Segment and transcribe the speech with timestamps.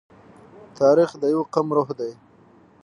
[0.79, 2.11] تاریخ د یوه قوم روح دی.